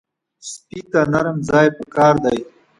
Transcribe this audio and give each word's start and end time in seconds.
سپي 0.49 0.79
ته 0.91 1.01
نرم 1.11 1.37
ځای 1.49 1.67
پکار 1.77 2.13
دی. 2.23 2.37